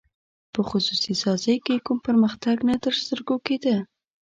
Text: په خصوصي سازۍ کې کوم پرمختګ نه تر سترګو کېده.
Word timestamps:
په 0.53 0.61
خصوصي 0.69 1.13
سازۍ 1.23 1.55
کې 1.65 1.83
کوم 1.85 1.97
پرمختګ 2.07 2.55
نه 2.69 2.75
تر 2.83 2.93
سترګو 3.01 3.35
کېده. 3.45 3.75